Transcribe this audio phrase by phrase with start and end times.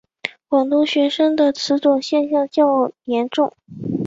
[0.47, 3.53] 广东学生的此种现象较严重。